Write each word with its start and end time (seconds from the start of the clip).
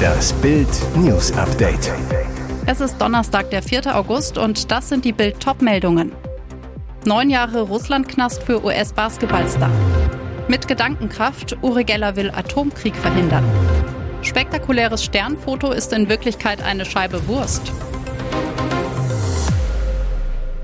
Das 0.00 0.32
Bild 0.34 0.68
News 0.96 1.32
Update. 1.32 1.92
Es 2.66 2.80
ist 2.80 2.98
Donnerstag, 2.98 3.50
der 3.50 3.62
4. 3.62 3.96
August 3.96 4.38
und 4.38 4.70
das 4.70 4.88
sind 4.88 5.04
die 5.04 5.12
Bild 5.12 5.40
Top-Meldungen. 5.40 6.12
Neun 7.04 7.30
Jahre 7.30 7.62
Russlandknast 7.62 8.42
für 8.42 8.64
US-Basketballstar. 8.64 9.70
Mit 10.48 10.68
Gedankenkraft, 10.68 11.56
Uri 11.62 11.84
Geller 11.84 12.16
will 12.16 12.30
Atomkrieg 12.30 12.96
verhindern. 12.96 13.44
Spektakuläres 14.22 15.04
Sternfoto 15.04 15.72
ist 15.72 15.92
in 15.92 16.08
Wirklichkeit 16.08 16.62
eine 16.62 16.84
Scheibe 16.84 17.26
Wurst. 17.26 17.72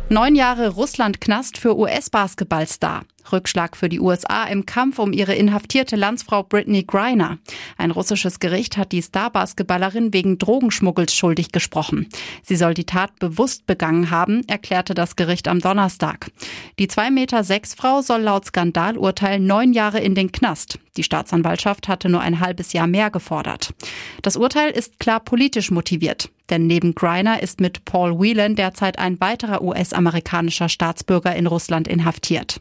Neun 0.09 0.35
Jahre 0.35 0.69
Russlandknast 0.69 1.59
für 1.59 1.77
US-Basketballstar. 1.77 3.03
Rückschlag 3.33 3.77
für 3.77 3.89
die 3.89 4.01
USA 4.01 4.45
im 4.45 4.67
Kampf 4.67 4.99
um 4.99 5.13
ihre 5.13 5.35
inhaftierte 5.35 5.97
Landsfrau 5.97 6.43
Britney 6.43 6.85
Griner. 6.85 7.39
Ein 7.77 7.91
russisches 7.91 8.41
Gericht 8.41 8.77
hat 8.77 8.93
die 8.93 9.01
Star-Basketballerin 9.01 10.13
wegen 10.13 10.39
Drogenschmuggels 10.39 11.15
schuldig 11.15 11.53
gesprochen. 11.53 12.09
Sie 12.43 12.57
soll 12.57 12.75
die 12.75 12.85
Tat 12.85 13.19
bewusst 13.19 13.67
begangen 13.67 14.11
haben, 14.11 14.43
erklärte 14.49 14.95
das 14.95 15.17
Gericht 15.17 15.49
am 15.49 15.61
Donnerstag. 15.61 16.31
Die 16.79 16.89
2,6 16.89 17.11
Meter 17.11 17.45
sechs 17.45 17.75
Frau 17.75 18.03
soll 18.03 18.23
laut 18.23 18.45
Skandalurteil 18.45 19.41
neun 19.41 19.73
Jahre 19.73 20.01
in 20.01 20.15
den 20.15 20.33
Knast. 20.33 20.79
Die 20.97 21.03
Staatsanwaltschaft 21.03 21.89
hatte 21.89 22.09
nur 22.09 22.21
ein 22.21 22.41
halbes 22.41 22.73
Jahr 22.73 22.87
mehr 22.87 23.11
gefordert. 23.11 23.75
Das 24.23 24.37
Urteil 24.37 24.71
ist 24.71 24.99
klar 24.99 25.21
politisch 25.21 25.71
motiviert. 25.71 26.31
Denn 26.51 26.67
neben 26.67 26.95
Griner 26.95 27.43
ist 27.43 27.61
mit 27.61 27.85
Paul 27.85 28.21
Whelan 28.21 28.55
derzeit 28.55 28.99
ein 28.99 29.21
weiterer 29.21 29.63
US-amerikanischer 29.63 30.69
Staatsbürger 30.69 31.35
in 31.35 31.47
Russland 31.47 31.89
inhaftiert. 31.89 32.61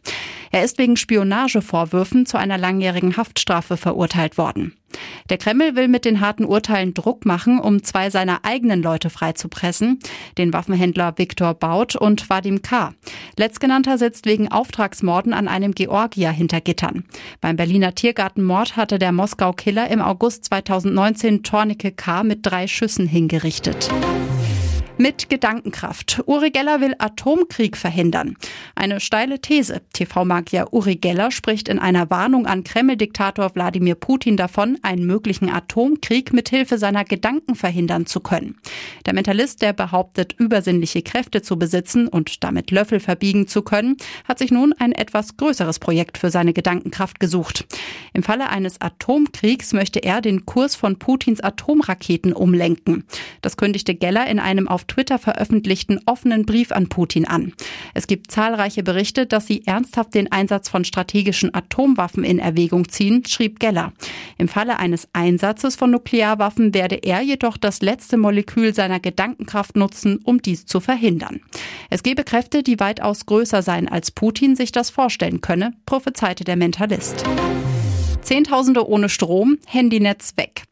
Er 0.55 0.63
ist 0.63 0.77
wegen 0.77 0.95
Spionagevorwürfen 0.95 2.25
zu 2.25 2.37
einer 2.37 2.57
langjährigen 2.57 3.17
Haftstrafe 3.17 3.75
verurteilt 3.75 4.37
worden. 4.37 4.73
Der 5.29 5.37
Kreml 5.37 5.75
will 5.75 5.89
mit 5.89 6.05
den 6.05 6.21
harten 6.21 6.45
Urteilen 6.45 6.93
Druck 6.93 7.25
machen, 7.25 7.59
um 7.59 7.83
zwei 7.83 8.09
seiner 8.09 8.45
eigenen 8.45 8.81
Leute 8.81 9.09
freizupressen, 9.09 9.99
den 10.37 10.53
Waffenhändler 10.53 11.17
Viktor 11.17 11.55
Baut 11.55 11.97
und 11.97 12.29
Vadim 12.29 12.62
K. 12.62 12.93
Letztgenannter 13.37 13.97
sitzt 13.97 14.27
wegen 14.27 14.49
Auftragsmorden 14.49 15.34
an 15.34 15.49
einem 15.49 15.73
Georgier 15.75 16.31
hinter 16.31 16.62
Gittern. 16.62 17.03
Beim 17.41 17.57
Berliner 17.57 17.93
Tiergartenmord 17.93 18.77
hatte 18.77 18.97
der 18.97 19.12
Moskau-Killer 19.12 19.90
im 19.90 20.01
August 20.01 20.45
2019 20.45 21.43
Tornike 21.43 21.91
K. 21.91 22.23
mit 22.23 22.45
drei 22.45 22.67
Schüssen 22.67 23.07
hingerichtet. 23.07 23.90
Mit 24.98 25.29
Gedankenkraft. 25.29 26.24
Uri 26.26 26.51
Geller 26.51 26.79
will 26.79 26.96
Atomkrieg 26.99 27.76
verhindern. 27.76 28.38
Eine 28.76 29.02
steile 29.02 29.41
These. 29.41 29.82
TV-Magier 29.91 30.71
Uri 30.71 30.96
Geller 30.96 31.32
spricht 31.32 31.68
in 31.68 31.79
einer 31.79 32.10
Warnung 32.10 32.46
an 32.46 32.63
Kreml-Diktator 32.63 33.54
Wladimir 33.54 33.96
Putin 33.96 34.37
davon, 34.37 34.79
einen 34.84 35.05
möglichen 35.05 35.49
Atomkrieg 35.49 36.32
mithilfe 36.32 36.77
seiner 36.77 37.04
Gedanken 37.04 37.55
verhindern 37.55 38.05
zu 38.05 38.21
können. 38.21 38.55
Der 39.05 39.13
Mentalist, 39.13 39.62
der 39.62 39.74
behauptet, 39.74 40.32
übersinnliche 40.37 41.02
Kräfte 41.02 41.41
zu 41.41 41.59
besitzen 41.59 42.07
und 42.07 42.46
damit 42.46 42.71
Löffel 42.71 43.02
verbiegen 43.02 43.49
zu 43.49 43.63
können, 43.63 43.98
hat 44.24 44.40
sich 44.40 44.49
nun 44.49 44.74
ein 44.80 44.93
etwas 44.93 45.35
größeres 45.35 45.80
Projekt 45.80 46.18
für 46.18 46.32
seine 46.32 46.54
Gedankenkraft 46.54 47.20
gesucht. 47.20 47.65
Im 48.13 48.24
Falle 48.24 48.49
eines 48.49 48.80
Atomkriegs 48.80 49.74
möchte 49.74 49.99
er 49.99 50.21
den 50.21 50.46
Kurs 50.46 50.74
von 50.74 50.98
Putins 50.99 51.41
Atomraketen 51.41 52.32
umlenken. 52.32 53.04
Das 53.41 53.57
kündigte 53.57 53.93
Geller 53.93 54.27
in 54.27 54.40
einem 54.40 54.70
auf 54.70 54.84
Twitter 54.87 55.19
veröffentlichten 55.19 55.99
offenen 56.05 56.45
Brief 56.45 56.71
an 56.71 56.87
Putin 56.87 57.25
an. 57.25 57.53
Es 57.93 58.07
gibt 58.07 58.31
zahlreiche 58.31 58.83
Berichte, 58.83 59.25
dass 59.25 59.47
sie 59.47 59.65
ernsthaft 59.65 60.13
den 60.13 60.31
Einsatz 60.31 60.69
von 60.69 60.85
strategischen 60.85 61.53
Atomwaffen 61.53 62.23
in 62.23 62.39
Erwägung 62.39 62.89
ziehen, 62.89 63.23
schrieb 63.25 63.59
Geller. 63.59 63.93
Im 64.38 64.47
Falle 64.47 64.79
eines 64.79 65.07
Einsatzes 65.13 65.75
von 65.75 65.91
Nuklearwaffen 65.91 66.73
werde 66.73 66.95
er 66.95 67.22
jedoch 67.22 67.57
das 67.57 67.81
letzte 67.81 68.17
Molekül 68.17 68.73
seiner 68.73 69.00
Gedankenkraft 69.00 69.75
nutzen, 69.75 70.19
um 70.23 70.41
dies 70.41 70.66
zu 70.66 70.79
verhindern. 70.79 71.41
Es 71.89 72.03
gebe 72.03 72.23
Kräfte, 72.23 72.63
die 72.63 72.79
weitaus 72.79 73.25
größer 73.25 73.62
seien, 73.62 73.88
als 73.88 74.12
Putin 74.12 74.56
sich 74.56 74.72
das 74.72 74.90
vorstellen 74.90 75.41
könne, 75.41 75.74
prophezeite 75.85 76.44
der 76.44 76.56
Mentalist. 76.56 77.24
Zehntausende 78.22 78.88
ohne 78.88 79.07
Strom, 79.07 79.57
Handynetz 79.68 80.34
weg. 80.35 80.63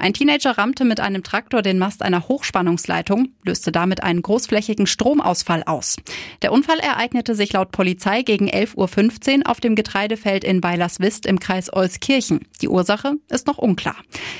Ein 0.00 0.14
Teenager 0.14 0.56
rammte 0.56 0.86
mit 0.86 0.98
einem 0.98 1.22
Traktor 1.22 1.60
den 1.60 1.78
Mast 1.78 2.00
einer 2.00 2.26
Hochspannungsleitung, 2.26 3.28
löste 3.44 3.70
damit 3.70 4.02
einen 4.02 4.22
großflächigen 4.22 4.86
Stromausfall 4.86 5.62
aus. 5.64 5.96
Der 6.40 6.52
Unfall 6.52 6.78
ereignete 6.78 7.34
sich 7.34 7.52
laut 7.52 7.70
Polizei 7.70 8.22
gegen 8.22 8.48
11.15 8.48 9.40
Uhr 9.40 9.50
auf 9.50 9.60
dem 9.60 9.74
Getreidefeld 9.74 10.42
in 10.42 10.62
Weilerswist 10.62 11.26
im 11.26 11.38
Kreis 11.38 11.70
Euskirchen. 11.70 12.46
Die 12.62 12.68
Ursache 12.68 13.16
ist 13.28 13.46
noch 13.46 13.58
unklar. 13.58 13.96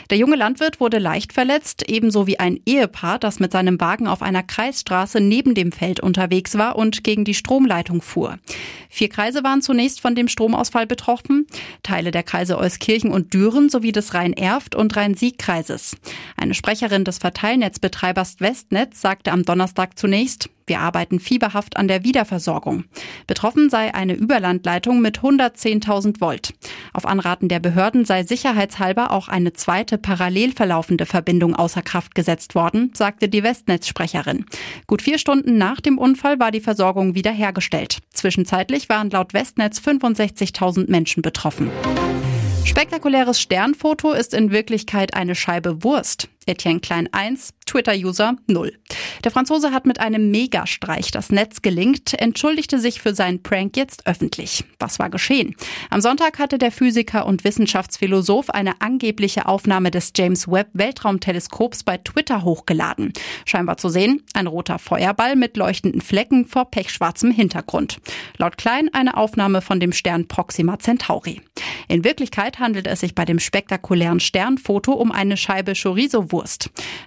Der 0.08 0.16
junge 0.16 0.36
Landwirt 0.36 0.80
wurde 0.80 0.98
leicht 0.98 1.34
verletzt, 1.34 1.84
ebenso 1.88 2.26
wie 2.26 2.40
ein 2.40 2.58
Ehepaar, 2.64 3.18
das 3.18 3.38
mit 3.38 3.52
seinem 3.52 3.78
Wagen 3.80 4.08
auf 4.08 4.22
einer 4.22 4.42
Kreisstraße 4.42 5.20
neben 5.20 5.54
dem 5.54 5.72
Feld 5.72 6.00
unterwegs 6.00 6.56
war 6.56 6.76
und 6.76 7.04
gegen 7.04 7.26
die 7.26 7.34
Stromleitung 7.34 8.00
fuhr. 8.00 8.38
Vier 8.88 9.08
Kreise 9.08 9.44
waren 9.44 9.62
zunächst 9.62 10.00
von 10.00 10.14
dem 10.14 10.26
Stromausfall 10.26 10.86
betroffen. 10.86 11.46
Teile 11.82 12.10
der 12.10 12.22
Kreise 12.22 12.58
Euskirchen 12.58 13.12
und 13.12 13.34
Düren 13.34 13.68
sowie 13.68 13.92
des 13.92 14.14
Rhein-Erft 14.14 14.74
und 14.74 14.96
Rhein-Sieg-Kreises. 15.10 15.96
Eine 16.36 16.54
Sprecherin 16.54 17.04
des 17.04 17.18
Verteilnetzbetreibers 17.18 18.40
Westnetz 18.40 19.00
sagte 19.00 19.32
am 19.32 19.44
Donnerstag 19.44 19.98
zunächst, 19.98 20.50
wir 20.66 20.80
arbeiten 20.80 21.18
fieberhaft 21.18 21.76
an 21.76 21.88
der 21.88 22.04
Wiederversorgung. 22.04 22.84
Betroffen 23.26 23.70
sei 23.70 23.92
eine 23.92 24.14
Überlandleitung 24.14 25.00
mit 25.00 25.18
110.000 25.18 26.20
Volt. 26.20 26.54
Auf 26.92 27.06
Anraten 27.06 27.48
der 27.48 27.58
Behörden 27.58 28.04
sei 28.04 28.22
sicherheitshalber 28.22 29.10
auch 29.10 29.26
eine 29.26 29.52
zweite 29.52 29.98
parallel 29.98 30.52
verlaufende 30.52 31.06
Verbindung 31.06 31.56
außer 31.56 31.82
Kraft 31.82 32.14
gesetzt 32.14 32.54
worden, 32.54 32.92
sagte 32.94 33.28
die 33.28 33.42
Westnetz-Sprecherin. 33.42 34.44
Gut 34.86 35.02
vier 35.02 35.18
Stunden 35.18 35.58
nach 35.58 35.80
dem 35.80 35.98
Unfall 35.98 36.38
war 36.38 36.52
die 36.52 36.60
Versorgung 36.60 37.16
wiederhergestellt. 37.16 37.98
Zwischenzeitlich 38.12 38.88
waren 38.88 39.10
laut 39.10 39.34
Westnetz 39.34 39.80
65.000 39.80 40.88
Menschen 40.88 41.22
betroffen. 41.22 41.68
Spektakuläres 42.64 43.40
Sternfoto 43.40 44.12
ist 44.12 44.34
in 44.34 44.50
Wirklichkeit 44.50 45.14
eine 45.14 45.34
Scheibe 45.34 45.82
Wurst. 45.82 46.28
Etienne 46.50 46.80
Klein 46.80 47.08
1, 47.12 47.54
Twitter-User 47.64 48.34
0. 48.48 48.72
Der 49.22 49.30
Franzose 49.30 49.70
hat 49.70 49.86
mit 49.86 50.00
einem 50.00 50.32
Megastreich 50.32 51.12
das 51.12 51.30
Netz 51.30 51.62
gelingt, 51.62 52.20
entschuldigte 52.20 52.80
sich 52.80 53.00
für 53.00 53.14
seinen 53.14 53.42
Prank 53.42 53.76
jetzt 53.76 54.06
öffentlich. 54.08 54.64
Was 54.80 54.98
war 54.98 55.10
geschehen? 55.10 55.54
Am 55.90 56.00
Sonntag 56.00 56.40
hatte 56.40 56.58
der 56.58 56.72
Physiker 56.72 57.26
und 57.26 57.44
Wissenschaftsphilosoph 57.44 58.50
eine 58.50 58.80
angebliche 58.80 59.46
Aufnahme 59.46 59.92
des 59.92 60.12
James 60.16 60.48
Webb 60.48 60.70
Weltraumteleskops 60.72 61.84
bei 61.84 61.98
Twitter 61.98 62.42
hochgeladen. 62.42 63.12
Scheinbar 63.46 63.76
zu 63.76 63.88
sehen, 63.88 64.22
ein 64.34 64.48
roter 64.48 64.80
Feuerball 64.80 65.36
mit 65.36 65.56
leuchtenden 65.56 66.00
Flecken 66.00 66.46
vor 66.46 66.70
pechschwarzem 66.70 67.30
Hintergrund. 67.30 67.98
Laut 68.38 68.58
Klein 68.58 68.90
eine 68.92 69.16
Aufnahme 69.16 69.62
von 69.62 69.78
dem 69.78 69.92
Stern 69.92 70.26
Proxima 70.26 70.80
Centauri. 70.80 71.40
In 71.86 72.02
Wirklichkeit 72.02 72.58
handelt 72.58 72.88
es 72.88 73.00
sich 73.00 73.14
bei 73.14 73.24
dem 73.24 73.38
spektakulären 73.38 74.18
Sternfoto 74.18 74.92
um 74.92 75.12
eine 75.12 75.36
Scheibe 75.36 75.74
Chorizo-Wurst. 75.74 76.39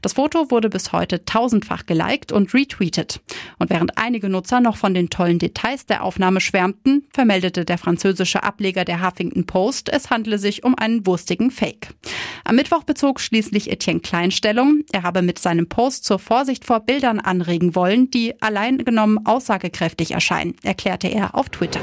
Das 0.01 0.13
Foto 0.13 0.51
wurde 0.51 0.69
bis 0.69 0.91
heute 0.91 1.25
tausendfach 1.25 1.85
geliked 1.85 2.31
und 2.31 2.53
retweetet. 2.53 3.21
Und 3.59 3.69
während 3.69 3.97
einige 3.97 4.29
Nutzer 4.29 4.59
noch 4.59 4.77
von 4.77 4.94
den 4.94 5.09
tollen 5.09 5.39
Details 5.39 5.85
der 5.85 6.03
Aufnahme 6.03 6.41
schwärmten, 6.41 7.07
vermeldete 7.13 7.66
der 7.66 7.77
französische 7.77 8.44
Ableger 8.44 8.85
der 8.85 9.05
Huffington 9.05 9.45
Post, 9.45 9.89
es 9.89 10.09
handele 10.09 10.38
sich 10.38 10.63
um 10.63 10.75
einen 10.77 11.05
wurstigen 11.05 11.51
Fake. 11.51 11.89
Am 12.44 12.55
Mittwoch 12.55 12.83
bezog 12.83 13.19
schließlich 13.19 13.71
Etienne 13.71 14.01
Kleinstellung. 14.01 14.81
Er 14.91 15.03
habe 15.03 15.21
mit 15.21 15.39
seinem 15.39 15.67
Post 15.67 16.05
zur 16.05 16.19
Vorsicht 16.19 16.65
vor 16.65 16.81
Bildern 16.81 17.19
anregen 17.19 17.75
wollen, 17.75 18.11
die 18.11 18.41
allein 18.41 18.79
genommen 18.79 19.25
aussagekräftig 19.25 20.11
erscheinen, 20.11 20.55
erklärte 20.63 21.07
er 21.07 21.35
auf 21.35 21.50
Twitter. 21.50 21.81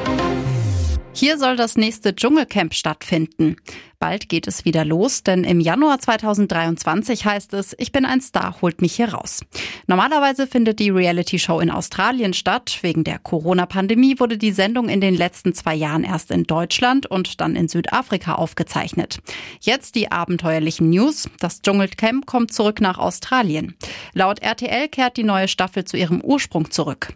Hier 1.13 1.39
soll 1.39 1.57
das 1.57 1.77
nächste 1.77 2.15
Dschungelcamp 2.15 2.73
stattfinden. 2.73 3.57
Bald 3.99 4.31
geht 4.31 4.47
es 4.47 4.65
wieder 4.65 4.87
los, 4.87 5.25
denn 5.25 5.45
im 5.45 5.61
Januar 5.61 5.99
2023 5.99 7.27
heißt 7.27 7.53
es, 7.53 7.77
ich 7.79 7.93
bin 7.93 8.07
ein 8.07 8.23
Star, 8.23 8.63
holt 8.63 8.81
mich 8.81 8.95
hier 8.95 9.13
raus. 9.13 9.41
Normalerweise 9.87 10.47
findet 10.47 10.79
die 10.79 10.89
Reality-Show 10.89 11.61
in 11.61 11.71
Australien 11.71 12.33
statt. 12.33 12.79
Wegen 12.81 13.05
der 13.05 13.19
Corona-Pandemie 13.19 14.19
wurde 14.19 14.39
die 14.39 14.53
Sendung 14.53 14.89
in 14.89 15.03
den 15.03 15.15
letzten 15.15 15.53
zwei 15.53 15.75
Jahren 15.75 16.05
erst 16.05 16.31
in 16.31 16.45
Deutschland 16.45 17.05
und 17.05 17.43
dann 17.43 17.57
in 17.57 17.69
Südafrika 17.69 18.37
aufgezeichnet. 18.37 19.19
Jetzt 19.61 19.97
die 19.97 20.11
abenteuerlichen 20.11 20.89
News. 20.89 21.29
Das 21.39 21.61
Dschungelcamp 21.61 22.25
kommt 22.25 22.55
zurück 22.55 22.81
nach 22.81 22.97
Australien. 22.97 23.75
Laut 24.13 24.41
RTL 24.41 24.89
kehrt 24.89 25.17
die 25.17 25.23
neue 25.23 25.49
Staffel 25.49 25.85
zu 25.85 25.97
ihrem 25.97 26.21
Ursprung 26.21 26.71
zurück. 26.71 27.13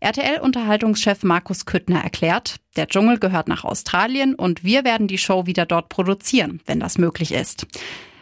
RTL-Unterhaltungschef 0.00 1.22
Markus 1.22 1.66
Küttner 1.66 2.02
erklärt, 2.02 2.56
der 2.76 2.86
Dschungel 2.86 3.18
gehört 3.18 3.48
nach 3.48 3.64
Australien 3.64 4.34
und 4.34 4.64
wir 4.64 4.84
werden 4.84 5.08
die 5.08 5.18
Show 5.18 5.46
wieder 5.46 5.66
dort 5.66 5.88
produzieren, 5.88 6.60
wenn 6.66 6.80
das 6.80 6.98
möglich 6.98 7.32
ist. 7.32 7.66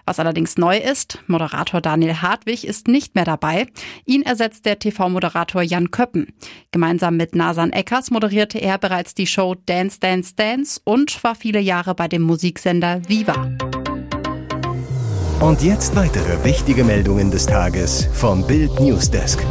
Was 0.07 0.21
allerdings 0.21 0.57
neu 0.57 0.79
ist, 0.79 1.19
Moderator 1.27 1.81
Daniel 1.81 2.23
Hartwig 2.23 2.65
ist 2.65 2.87
nicht 2.87 3.17
mehr 3.17 3.25
dabei. 3.25 3.67
Ihn 4.05 4.23
ersetzt 4.23 4.65
der 4.65 4.79
TV-Moderator 4.79 5.63
Jan 5.63 5.91
Köppen. 5.91 6.33
Gemeinsam 6.71 7.17
mit 7.17 7.35
Nasan 7.35 7.73
Eckers 7.73 8.13
moderierte 8.13 8.59
er 8.59 8.79
bereits 8.79 9.15
die 9.15 9.27
Show 9.27 9.57
Dance 9.67 9.99
Dance 9.99 10.35
Dance 10.37 10.81
und 10.85 11.23
war 11.25 11.35
viele 11.35 11.61
Jahre 11.61 11.97
bei 11.97 12.07
dem 12.07 12.23
Musiksender 12.23 13.03
Viva. 13.09 13.51
Und 15.41 15.63
jetzt 15.63 15.95
weitere 15.95 16.43
wichtige 16.45 16.83
Meldungen 16.83 17.31
des 17.31 17.45
Tages 17.45 18.09
vom 18.15 18.47
Bild 18.47 18.81
Newsdesk. 18.81 19.45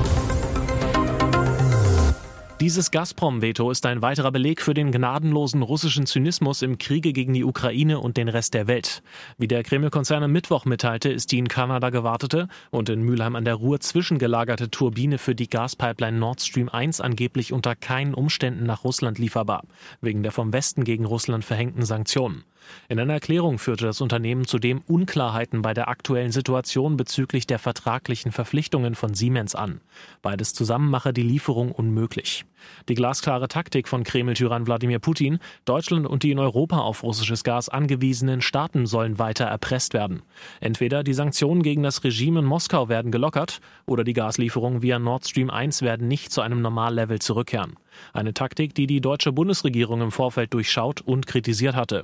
Dieses 2.59 2.89
Gazprom-Veto 2.89 3.69
ist 3.69 3.85
ein 3.85 4.01
weiterer 4.01 4.31
Beleg 4.31 4.63
für 4.63 4.73
den 4.73 4.91
gnadenlosen 4.91 5.61
russischen 5.61 6.07
Zynismus 6.07 6.63
im 6.63 6.79
Kriege 6.79 7.13
gegen 7.13 7.33
die 7.33 7.43
Ukraine 7.43 7.99
und 7.99 8.17
den 8.17 8.29
Rest 8.29 8.55
der 8.55 8.65
Welt. 8.67 9.03
Wie 9.37 9.47
der 9.47 9.61
Kreml-Konzern 9.61 10.23
am 10.23 10.31
Mittwoch 10.31 10.65
mitteilte, 10.65 11.09
ist 11.09 11.31
die 11.31 11.37
in 11.37 11.49
Kanada 11.49 11.91
gewartete 11.91 12.47
und 12.71 12.89
in 12.89 13.03
Mülheim 13.03 13.35
an 13.35 13.45
der 13.45 13.53
Ruhr 13.53 13.79
zwischengelagerte 13.79 14.71
Turbine 14.71 15.19
für 15.19 15.35
die 15.35 15.49
Gaspipeline 15.49 16.17
Nord 16.17 16.41
Stream 16.41 16.67
1 16.67 16.99
angeblich 16.99 17.53
unter 17.53 17.75
keinen 17.75 18.15
Umständen 18.15 18.65
nach 18.65 18.83
Russland 18.83 19.19
lieferbar, 19.19 19.65
wegen 20.01 20.23
der 20.23 20.31
vom 20.31 20.51
Westen 20.51 20.83
gegen 20.83 21.05
Russland 21.05 21.45
verhängten 21.45 21.85
Sanktionen. 21.85 22.43
In 22.89 22.99
einer 22.99 23.13
Erklärung 23.13 23.57
führte 23.57 23.85
das 23.85 24.01
Unternehmen 24.01 24.45
zudem 24.45 24.81
Unklarheiten 24.87 25.61
bei 25.61 25.73
der 25.73 25.87
aktuellen 25.87 26.31
Situation 26.31 26.97
bezüglich 26.97 27.47
der 27.47 27.59
vertraglichen 27.59 28.31
Verpflichtungen 28.31 28.95
von 28.95 29.13
Siemens 29.13 29.55
an. 29.55 29.81
Beides 30.21 30.53
zusammen 30.53 30.89
mache 30.89 31.13
die 31.13 31.23
Lieferung 31.23 31.71
unmöglich. 31.71 32.45
Die 32.89 32.95
glasklare 32.95 33.47
Taktik 33.47 33.87
von 33.87 34.03
Kreml-Tyrann 34.03 34.67
Wladimir 34.67 34.99
Putin, 34.99 35.39
Deutschland 35.65 36.07
und 36.07 36.23
die 36.23 36.31
in 36.31 36.39
Europa 36.39 36.79
auf 36.79 37.03
russisches 37.03 37.43
Gas 37.43 37.69
angewiesenen 37.69 38.41
Staaten 38.41 38.85
sollen 38.85 39.19
weiter 39.19 39.45
erpresst 39.45 39.93
werden. 39.93 40.21
Entweder 40.59 41.03
die 41.03 41.13
Sanktionen 41.13 41.63
gegen 41.63 41.83
das 41.83 42.03
Regime 42.03 42.39
in 42.39 42.45
Moskau 42.45 42.89
werden 42.89 43.11
gelockert 43.11 43.59
oder 43.85 44.03
die 44.03 44.13
Gaslieferungen 44.13 44.81
via 44.81 44.99
Nord 44.99 45.27
Stream 45.27 45.49
1 45.49 45.81
werden 45.81 46.07
nicht 46.07 46.31
zu 46.31 46.41
einem 46.41 46.61
Normallevel 46.61 47.19
zurückkehren. 47.19 47.75
Eine 48.13 48.33
Taktik, 48.33 48.75
die 48.75 48.87
die 48.87 49.01
deutsche 49.01 49.31
Bundesregierung 49.31 50.01
im 50.01 50.11
Vorfeld 50.11 50.53
durchschaut 50.53 51.01
und 51.01 51.27
kritisiert 51.27 51.75
hatte. 51.75 52.03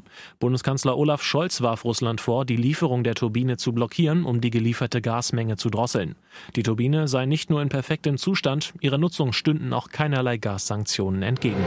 Bundeskanzler 0.51 0.97
Olaf 0.97 1.23
Scholz 1.23 1.61
warf 1.61 1.85
Russland 1.85 2.19
vor, 2.19 2.43
die 2.43 2.57
Lieferung 2.57 3.05
der 3.05 3.15
Turbine 3.15 3.55
zu 3.55 3.71
blockieren, 3.71 4.25
um 4.25 4.41
die 4.41 4.49
gelieferte 4.49 5.01
Gasmenge 5.01 5.55
zu 5.55 5.69
drosseln. 5.69 6.15
Die 6.57 6.63
Turbine 6.63 7.07
sei 7.07 7.25
nicht 7.25 7.49
nur 7.49 7.61
in 7.61 7.69
perfektem 7.69 8.17
Zustand, 8.17 8.73
ihrer 8.81 8.97
Nutzung 8.97 9.31
stünden 9.31 9.71
auch 9.71 9.87
keinerlei 9.87 10.35
Gassanktionen 10.35 11.23
entgegen. 11.23 11.63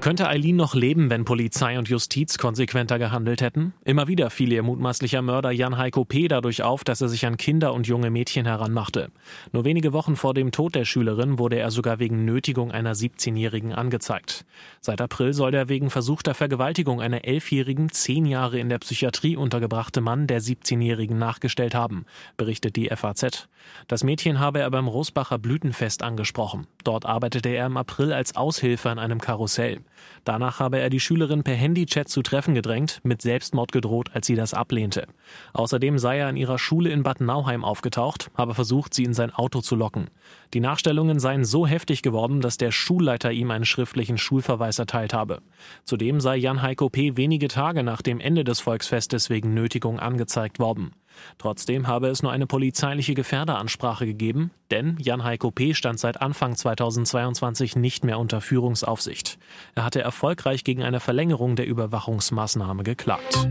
Könnte 0.00 0.28
Eileen 0.28 0.54
noch 0.54 0.76
leben, 0.76 1.10
wenn 1.10 1.24
Polizei 1.24 1.76
und 1.76 1.88
Justiz 1.88 2.38
konsequenter 2.38 3.00
gehandelt 3.00 3.40
hätten? 3.40 3.74
Immer 3.84 4.06
wieder 4.06 4.30
fiel 4.30 4.52
ihr 4.52 4.62
mutmaßlicher 4.62 5.22
Mörder 5.22 5.50
Jan 5.50 5.76
Heiko 5.76 6.04
P. 6.04 6.28
dadurch 6.28 6.62
auf, 6.62 6.84
dass 6.84 7.00
er 7.00 7.08
sich 7.08 7.26
an 7.26 7.36
Kinder 7.36 7.74
und 7.74 7.88
junge 7.88 8.08
Mädchen 8.08 8.46
heranmachte. 8.46 9.10
Nur 9.52 9.64
wenige 9.64 9.92
Wochen 9.92 10.14
vor 10.14 10.34
dem 10.34 10.52
Tod 10.52 10.76
der 10.76 10.84
Schülerin 10.84 11.40
wurde 11.40 11.58
er 11.58 11.72
sogar 11.72 11.98
wegen 11.98 12.24
Nötigung 12.24 12.70
einer 12.70 12.94
17-Jährigen 12.94 13.72
angezeigt. 13.72 14.46
Seit 14.80 15.00
April 15.00 15.32
soll 15.32 15.50
der 15.50 15.68
wegen 15.68 15.90
versuchter 15.90 16.32
Vergewaltigung 16.32 17.00
einer 17.00 17.22
11-Jährigen 17.22 17.90
zehn 17.90 18.24
Jahre 18.24 18.60
in 18.60 18.68
der 18.68 18.78
Psychiatrie 18.78 19.36
untergebrachte 19.36 20.00
Mann 20.00 20.28
der 20.28 20.40
17-Jährigen 20.40 21.18
nachgestellt 21.18 21.74
haben, 21.74 22.06
berichtet 22.36 22.76
die 22.76 22.88
FAZ. 22.88 23.48
Das 23.88 24.04
Mädchen 24.04 24.38
habe 24.38 24.60
er 24.60 24.70
beim 24.70 24.86
Rosbacher 24.86 25.38
Blütenfest 25.38 26.04
angesprochen. 26.04 26.68
Dort 26.88 27.04
arbeitete 27.04 27.50
er 27.50 27.66
im 27.66 27.76
April 27.76 28.14
als 28.14 28.34
Aushilfe 28.34 28.88
an 28.88 28.98
einem 28.98 29.20
Karussell. 29.20 29.80
Danach 30.24 30.58
habe 30.58 30.78
er 30.78 30.88
die 30.88 31.00
Schülerin 31.00 31.42
per 31.42 31.54
Handychat 31.54 32.08
zu 32.08 32.22
Treffen 32.22 32.54
gedrängt, 32.54 33.00
mit 33.02 33.20
Selbstmord 33.20 33.72
gedroht, 33.72 34.08
als 34.14 34.26
sie 34.26 34.36
das 34.36 34.54
ablehnte. 34.54 35.06
Außerdem 35.52 35.98
sei 35.98 36.20
er 36.20 36.28
an 36.28 36.38
ihrer 36.38 36.58
Schule 36.58 36.88
in 36.88 37.02
Bad 37.02 37.20
Nauheim 37.20 37.62
aufgetaucht, 37.62 38.30
habe 38.38 38.54
versucht, 38.54 38.94
sie 38.94 39.04
in 39.04 39.12
sein 39.12 39.34
Auto 39.34 39.60
zu 39.60 39.76
locken. 39.76 40.08
Die 40.54 40.60
Nachstellungen 40.60 41.20
seien 41.20 41.44
so 41.44 41.66
heftig 41.66 42.00
geworden, 42.00 42.40
dass 42.40 42.56
der 42.56 42.70
Schulleiter 42.70 43.32
ihm 43.32 43.50
einen 43.50 43.66
schriftlichen 43.66 44.16
Schulverweis 44.16 44.78
erteilt 44.78 45.12
habe. 45.12 45.42
Zudem 45.84 46.22
sei 46.22 46.36
Jan 46.36 46.62
Heiko 46.62 46.88
P. 46.88 47.18
wenige 47.18 47.48
Tage 47.48 47.82
nach 47.82 48.00
dem 48.00 48.18
Ende 48.18 48.44
des 48.44 48.60
Volksfestes 48.60 49.28
wegen 49.28 49.52
Nötigung 49.52 50.00
angezeigt 50.00 50.58
worden. 50.58 50.92
Trotzdem 51.38 51.86
habe 51.86 52.08
es 52.08 52.22
nur 52.22 52.32
eine 52.32 52.46
polizeiliche 52.46 53.14
Gefährderansprache 53.14 54.06
gegeben, 54.06 54.50
denn 54.70 54.96
Jan 55.00 55.24
Heiko 55.24 55.50
P. 55.50 55.74
stand 55.74 55.98
seit 55.98 56.20
Anfang 56.20 56.56
2022 56.56 57.76
nicht 57.76 58.04
mehr 58.04 58.18
unter 58.18 58.40
Führungsaufsicht. 58.40 59.38
Er 59.74 59.84
hatte 59.84 60.00
erfolgreich 60.00 60.64
gegen 60.64 60.82
eine 60.82 61.00
Verlängerung 61.00 61.56
der 61.56 61.66
Überwachungsmaßnahme 61.66 62.82
geklagt. 62.82 63.48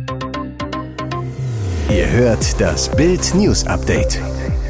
Ihr 1.89 2.09
hört 2.09 2.59
das 2.59 2.93
Bild 2.95 3.33
News 3.33 3.65
Update 3.65 4.21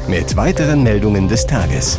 mit 0.08 0.36
weiteren 0.36 0.82
Meldungen 0.82 1.28
des 1.28 1.46
Tages. 1.46 1.98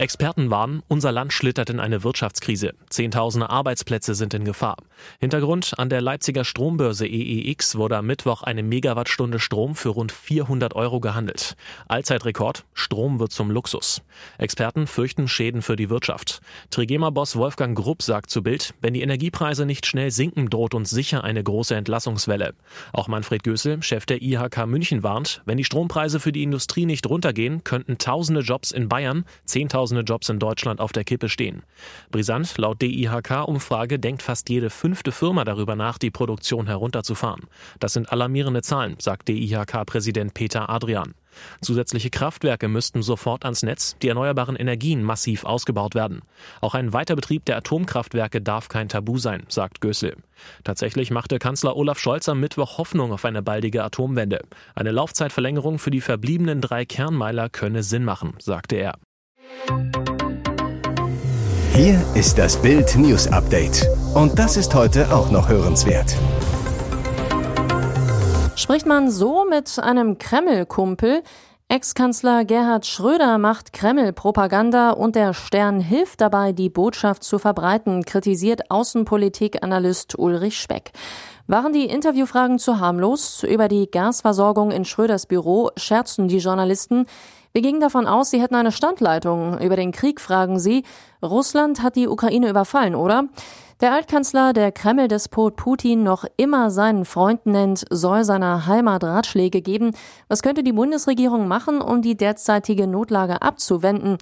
Experten 0.00 0.48
warnen, 0.48 0.82
unser 0.88 1.12
Land 1.12 1.30
schlittert 1.30 1.68
in 1.68 1.78
eine 1.78 2.02
Wirtschaftskrise. 2.02 2.72
Zehntausende 2.88 3.50
Arbeitsplätze 3.50 4.14
sind 4.14 4.32
in 4.32 4.46
Gefahr. 4.46 4.78
Hintergrund, 5.18 5.74
an 5.76 5.90
der 5.90 6.00
Leipziger 6.00 6.44
Strombörse 6.44 7.06
EEX 7.06 7.76
wurde 7.76 7.98
am 7.98 8.06
Mittwoch 8.06 8.42
eine 8.42 8.62
Megawattstunde 8.62 9.38
Strom 9.38 9.74
für 9.74 9.90
rund 9.90 10.10
400 10.10 10.74
Euro 10.74 11.00
gehandelt. 11.00 11.54
Allzeitrekord, 11.86 12.64
Strom 12.72 13.20
wird 13.20 13.32
zum 13.32 13.50
Luxus. 13.50 14.00
Experten 14.38 14.86
fürchten 14.86 15.28
Schäden 15.28 15.60
für 15.60 15.76
die 15.76 15.90
Wirtschaft. 15.90 16.40
Trigema-Boss 16.70 17.36
Wolfgang 17.36 17.76
Grupp 17.76 18.00
sagt 18.00 18.30
zu 18.30 18.42
Bild, 18.42 18.72
wenn 18.80 18.94
die 18.94 19.02
Energiepreise 19.02 19.66
nicht 19.66 19.84
schnell 19.84 20.10
sinken, 20.10 20.48
droht 20.48 20.72
uns 20.72 20.88
sicher 20.88 21.24
eine 21.24 21.44
große 21.44 21.74
Entlassungswelle. 21.74 22.54
Auch 22.94 23.08
Manfred 23.08 23.42
Gößel, 23.42 23.82
Chef 23.82 24.06
der 24.06 24.22
IHK 24.22 24.66
München, 24.66 25.02
warnt, 25.02 25.42
wenn 25.44 25.58
die 25.58 25.64
Strompreise 25.64 26.20
für 26.20 26.32
die 26.32 26.42
Industrie 26.42 26.86
nicht 26.86 27.06
runtergehen, 27.06 27.64
könnten 27.64 27.98
tausende 27.98 28.40
Jobs 28.40 28.70
in 28.70 28.88
Bayern, 28.88 29.26
zehntausende 29.44 29.89
Tausende 29.90 30.04
Jobs 30.04 30.28
in 30.28 30.38
Deutschland 30.38 30.78
auf 30.78 30.92
der 30.92 31.02
Kippe 31.02 31.28
stehen. 31.28 31.64
Brisant, 32.12 32.56
laut 32.58 32.80
DIHK-Umfrage 32.80 33.98
denkt 33.98 34.22
fast 34.22 34.48
jede 34.48 34.70
fünfte 34.70 35.10
Firma 35.10 35.44
darüber 35.44 35.74
nach, 35.74 35.98
die 35.98 36.12
Produktion 36.12 36.68
herunterzufahren. 36.68 37.46
Das 37.80 37.92
sind 37.92 38.12
alarmierende 38.12 38.62
Zahlen, 38.62 38.94
sagt 39.00 39.26
DIHK-Präsident 39.28 40.32
Peter 40.32 40.70
Adrian. 40.70 41.14
Zusätzliche 41.60 42.10
Kraftwerke 42.10 42.68
müssten 42.68 43.02
sofort 43.02 43.44
ans 43.44 43.64
Netz, 43.64 43.96
die 44.00 44.08
erneuerbaren 44.08 44.54
Energien 44.54 45.02
massiv 45.02 45.44
ausgebaut 45.44 45.96
werden. 45.96 46.22
Auch 46.60 46.74
ein 46.74 46.92
Weiterbetrieb 46.92 47.44
der 47.46 47.56
Atomkraftwerke 47.56 48.40
darf 48.40 48.68
kein 48.68 48.88
Tabu 48.88 49.18
sein, 49.18 49.42
sagt 49.48 49.80
Gößel. 49.80 50.16
Tatsächlich 50.62 51.10
machte 51.10 51.40
Kanzler 51.40 51.76
Olaf 51.76 51.98
Scholz 51.98 52.28
am 52.28 52.38
Mittwoch 52.38 52.78
Hoffnung 52.78 53.12
auf 53.12 53.24
eine 53.24 53.42
baldige 53.42 53.82
Atomwende. 53.82 54.42
Eine 54.76 54.92
Laufzeitverlängerung 54.92 55.80
für 55.80 55.90
die 55.90 56.00
verbliebenen 56.00 56.60
drei 56.60 56.84
Kernmeiler 56.84 57.48
könne 57.48 57.82
Sinn 57.82 58.04
machen, 58.04 58.34
sagte 58.38 58.76
er. 58.76 58.94
Hier 61.72 61.98
ist 62.14 62.36
das 62.36 62.60
Bild 62.60 62.96
News 62.96 63.26
Update. 63.28 63.86
Und 64.14 64.38
das 64.38 64.56
ist 64.56 64.74
heute 64.74 65.14
auch 65.14 65.30
noch 65.30 65.48
hörenswert. 65.48 66.14
Spricht 68.54 68.86
man 68.86 69.10
so 69.10 69.46
mit 69.48 69.78
einem 69.78 70.18
Kreml-Kumpel? 70.18 71.22
Ex-Kanzler 71.68 72.44
Gerhard 72.44 72.84
Schröder 72.84 73.38
macht 73.38 73.72
Kreml-Propaganda 73.72 74.90
und 74.90 75.14
der 75.14 75.32
Stern 75.32 75.80
hilft 75.80 76.20
dabei, 76.20 76.52
die 76.52 76.68
Botschaft 76.68 77.22
zu 77.22 77.38
verbreiten, 77.38 78.04
kritisiert 78.04 78.70
Außenpolitik-Analyst 78.70 80.18
Ulrich 80.18 80.60
Speck. 80.60 80.90
Waren 81.50 81.72
die 81.72 81.86
Interviewfragen 81.86 82.60
zu 82.60 82.78
harmlos? 82.78 83.42
Über 83.42 83.66
die 83.66 83.90
Gasversorgung 83.90 84.70
in 84.70 84.84
Schröders 84.84 85.26
Büro 85.26 85.70
scherzten 85.76 86.28
die 86.28 86.38
Journalisten. 86.38 87.06
Wir 87.52 87.60
gingen 87.60 87.80
davon 87.80 88.06
aus, 88.06 88.30
sie 88.30 88.40
hätten 88.40 88.54
eine 88.54 88.70
Standleitung. 88.70 89.58
Über 89.58 89.74
den 89.74 89.90
Krieg 89.90 90.20
fragen 90.20 90.60
sie, 90.60 90.84
Russland 91.20 91.82
hat 91.82 91.96
die 91.96 92.06
Ukraine 92.06 92.48
überfallen, 92.48 92.94
oder? 92.94 93.24
Der 93.80 93.92
Altkanzler, 93.92 94.52
der 94.52 94.70
Kreml-Despot 94.70 95.56
Putin 95.56 96.04
noch 96.04 96.24
immer 96.36 96.70
seinen 96.70 97.04
Freund 97.04 97.44
nennt, 97.46 97.84
soll 97.90 98.22
seiner 98.22 98.68
Heimat 98.68 99.02
Ratschläge 99.02 99.60
geben. 99.60 99.90
Was 100.28 100.42
könnte 100.42 100.62
die 100.62 100.70
Bundesregierung 100.70 101.48
machen, 101.48 101.82
um 101.82 102.00
die 102.00 102.16
derzeitige 102.16 102.86
Notlage 102.86 103.42
abzuwenden? 103.42 104.18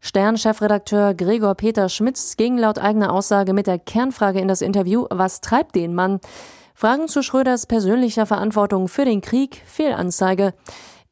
Stern-Chefredakteur 0.00 1.14
Gregor 1.14 1.54
Peter 1.54 1.88
Schmitz 1.88 2.36
ging 2.36 2.58
laut 2.58 2.80
eigener 2.80 3.12
Aussage 3.12 3.52
mit 3.52 3.68
der 3.68 3.78
Kernfrage 3.78 4.40
in 4.40 4.48
das 4.48 4.60
Interview, 4.60 5.06
was 5.10 5.40
treibt 5.40 5.76
den 5.76 5.94
Mann? 5.94 6.18
Fragen 6.82 7.06
zu 7.06 7.22
Schröders 7.22 7.66
persönlicher 7.66 8.26
Verantwortung 8.26 8.88
für 8.88 9.04
den 9.04 9.20
Krieg, 9.20 9.62
Fehlanzeige. 9.66 10.52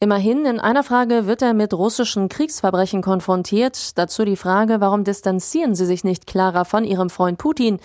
Immerhin, 0.00 0.44
in 0.44 0.58
einer 0.58 0.82
Frage 0.82 1.28
wird 1.28 1.42
er 1.42 1.54
mit 1.54 1.72
russischen 1.72 2.28
Kriegsverbrechen 2.28 3.02
konfrontiert. 3.02 3.96
Dazu 3.96 4.24
die 4.24 4.34
Frage, 4.34 4.80
warum 4.80 5.04
distanzieren 5.04 5.76
Sie 5.76 5.86
sich 5.86 6.02
nicht 6.02 6.26
klarer 6.26 6.64
von 6.64 6.82
Ihrem 6.82 7.08
Freund 7.08 7.38
Putin? 7.38 7.78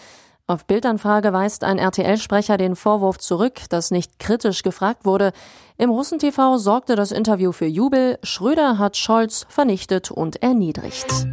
Auf 0.48 0.66
Bildanfrage 0.66 1.32
weist 1.32 1.64
ein 1.64 1.78
RTL-Sprecher 1.78 2.58
den 2.58 2.76
Vorwurf 2.76 3.20
zurück, 3.20 3.62
dass 3.70 3.92
nicht 3.92 4.18
kritisch 4.18 4.64
gefragt 4.64 5.06
wurde. 5.06 5.32
Im 5.78 5.92
Russen-TV 5.92 6.58
sorgte 6.58 6.96
das 6.96 7.12
Interview 7.12 7.52
für 7.52 7.68
Jubel. 7.68 8.18
Schröder 8.24 8.80
hat 8.80 8.98
Scholz 8.98 9.46
vernichtet 9.48 10.10
und 10.10 10.42
erniedrigt. 10.42 11.28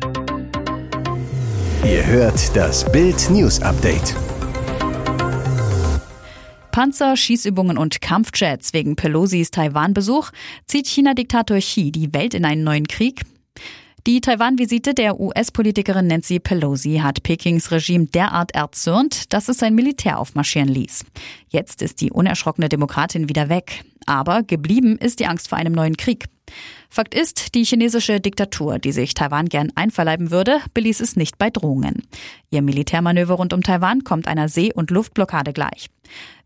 Ihr 1.83 2.05
hört 2.05 2.55
das 2.55 2.85
Bild 2.93 3.31
News 3.31 3.63
Update. 3.63 4.15
Panzer, 6.73 7.17
Schießübungen 7.17 7.77
und 7.77 8.01
Kampfjets 8.01 8.73
wegen 8.73 8.97
Pelosis 8.97 9.51
Taiwan-Besuch 9.51 10.31
zieht 10.67 10.89
China-Diktator 10.89 11.59
Xi 11.59 11.93
die 11.93 12.13
Welt 12.15 12.33
in 12.33 12.47
einen 12.47 12.65
neuen 12.65 12.89
Krieg. 12.89 13.21
Die 14.07 14.23
Taiwan-Visite 14.23 14.95
der 14.95 15.21
US-Politikerin 15.21 16.07
Nancy 16.07 16.41
Pelosi 16.41 17.01
hat 17.03 17.23
Pekings 17.23 17.71
Regime 17.71 18.07
derart 18.07 18.53
erzürnt, 18.53 19.33
dass 19.35 19.49
es 19.49 19.59
sein 19.59 19.75
Militär 19.75 20.19
aufmarschieren 20.19 20.71
ließ. 20.71 21.05
Jetzt 21.51 21.83
ist 21.83 22.01
die 22.01 22.11
unerschrockene 22.11 22.71
Demokratin 22.71 23.29
wieder 23.29 23.51
weg. 23.51 23.85
Aber 24.07 24.43
geblieben 24.43 24.97
ist 24.97 25.21
die 25.21 25.27
Angst 25.27 25.49
vor 25.49 25.59
einem 25.59 25.75
neuen 25.75 25.97
Krieg. 25.97 26.25
Fakt 26.95 27.15
ist, 27.15 27.55
die 27.55 27.65
chinesische 27.65 28.21
Diktatur, 28.21 28.79
die 28.79 28.93
sich 28.93 29.15
Taiwan 29.15 29.49
gern 29.49 29.73
einverleiben 29.77 30.31
würde, 30.31 30.61
beließ 30.75 31.01
es 31.01 31.17
nicht 31.17 31.39
bei 31.39 31.49
Drohungen. 31.49 32.03
Ihr 32.51 32.61
Militärmanöver 32.61 33.33
rund 33.33 33.55
um 33.55 33.63
Taiwan 33.63 34.05
kommt 34.05 34.29
einer 34.29 34.51
See- 34.51 34.75
und 34.75 34.91
Luftblockade 34.91 35.55
gleich. 35.55 35.89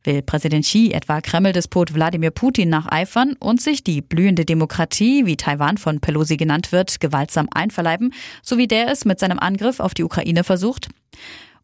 Will 0.04 0.22
Präsident 0.22 0.64
Xi 0.64 0.92
etwa 0.92 1.20
Kreml-Despot 1.20 1.94
Wladimir 1.94 2.30
Putin 2.30 2.68
nacheifern 2.68 3.34
und 3.40 3.60
sich 3.60 3.82
die 3.82 4.00
blühende 4.00 4.44
Demokratie, 4.44 5.26
wie 5.26 5.36
Taiwan 5.36 5.78
von 5.78 5.98
Pelosi 5.98 6.36
genannt 6.36 6.70
wird, 6.70 7.00
gewaltsam 7.00 7.48
einverleiben, 7.52 8.14
so 8.40 8.56
wie 8.56 8.68
der 8.68 8.86
es 8.92 9.04
mit 9.04 9.18
seinem 9.18 9.40
Angriff 9.40 9.80
auf 9.80 9.94
die 9.94 10.04
Ukraine 10.04 10.44
versucht? 10.44 10.90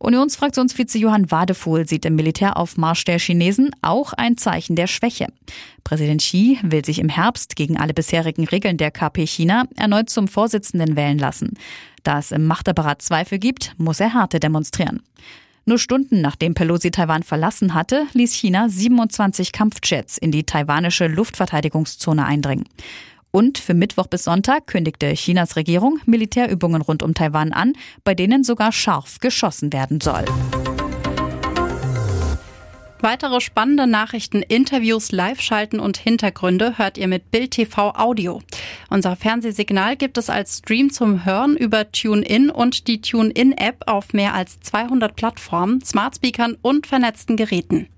Unionsfraktionsvize 0.03 0.99
Johann 0.99 1.31
Wadefuhl 1.31 1.87
sieht 1.87 2.05
im 2.05 2.17
Militäraufmarsch 2.17 3.05
der 3.05 3.21
Chinesen 3.21 3.71
auch 3.83 4.13
ein 4.13 4.37
Zeichen 4.37 4.75
der 4.75 4.89
Schwäche. 4.89 5.29
Präsident 5.85 6.21
Xi 6.21 6.59
will 6.65 6.85
sich 6.85 6.99
im 6.99 7.09
Herbst 7.09 7.55
gegen 7.55 7.77
alle 7.77 7.95
bisherigen 7.95 8.45
Regeln 8.45 8.79
der 8.79 8.91
KP 8.91 9.25
China 9.27 9.67
erneut 9.77 10.11
zum 10.11 10.27
Vorsitzenden 10.27 10.97
wählen 10.97 11.19
lassen. 11.19 11.51
Da 12.03 12.19
es 12.19 12.33
im 12.33 12.49
Machtapparat 12.49 13.01
Zweifel 13.01 13.39
gibt, 13.39 13.75
muss 13.79 14.01
er 14.01 14.13
Härte 14.13 14.41
demonstrieren. 14.41 15.03
Nur 15.67 15.79
Stunden 15.79 16.21
nachdem 16.21 16.55
Pelosi 16.55 16.91
Taiwan 16.91 17.23
verlassen 17.23 17.73
hatte, 17.73 18.07
ließ 18.13 18.35
China 18.35 18.69
27 18.69 19.53
Kampfjets 19.53 20.19
in 20.19 20.33
die 20.33 20.43
taiwanische 20.43 21.07
Luftverteidigungszone 21.07 22.27
eindringen. 22.27 22.65
Und 23.33 23.59
für 23.59 23.75
Mittwoch 23.75 24.07
bis 24.07 24.25
Sonntag 24.25 24.67
kündigte 24.67 25.13
Chinas 25.15 25.57
Regierung 25.57 25.99
Militärübungen 26.05 26.83
rund 26.83 27.03
um 27.03 27.15
Taiwan 27.15 27.53
an, 27.53 27.73
bei 28.05 28.15
denen 28.15 28.45
sogar 28.45 28.73
scharf 28.73 29.19
geschossen 29.21 29.73
werden 29.73 30.01
soll. 30.01 30.25
Weitere 33.01 33.41
spannende 33.41 33.89
Nachrichten, 33.89 34.43
Interviews, 34.43 35.11
Live-Schalten 35.11 35.81
und 35.81 35.97
Hintergründe 35.97 36.79
hört 36.79 36.99
ihr 36.99 37.09
mit 37.09 37.33
Bild 37.33 37.51
TV 37.51 37.91
Audio. 37.97 38.41
Unser 38.91 39.17
Fernsehsignal 39.17 39.97
gibt 39.97 40.19
es 40.19 40.31
als 40.31 40.59
Stream 40.59 40.93
zum 40.93 41.25
Hören 41.25 41.57
über 41.57 41.91
TuneIn 41.91 42.49
und 42.49 42.87
die 42.87 43.01
TuneIn-App 43.01 43.89
auf 43.89 44.13
mehr 44.13 44.35
als 44.35 44.61
200 44.61 45.17
Plattformen, 45.17 45.83
Smartspeakern 45.83 46.57
und 46.63 46.87
vernetzten 46.87 47.37
Geräten. 47.37 47.89